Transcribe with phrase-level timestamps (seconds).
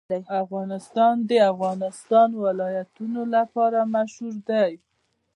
[0.43, 4.71] افغانستان د د افغانستان ولايتونه لپاره مشهور دی.